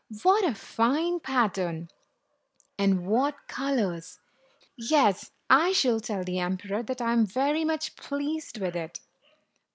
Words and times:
"What 0.23 0.43
a 0.43 0.55
fine 0.55 1.19
pattern, 1.19 1.89
and 2.75 3.05
what 3.05 3.45
colors! 3.47 4.17
Yes, 4.75 5.29
I 5.47 5.73
shall 5.73 5.99
tell 5.99 6.23
the 6.23 6.39
emperor 6.39 6.81
that 6.81 7.01
I 7.03 7.13
am 7.13 7.23
very 7.23 7.63
much 7.63 7.95
pleased 7.95 8.59
with 8.59 8.75
it." 8.75 8.99